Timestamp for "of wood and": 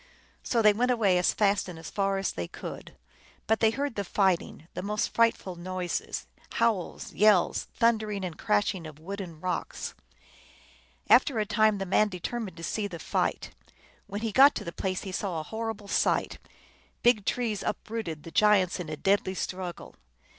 8.87-9.39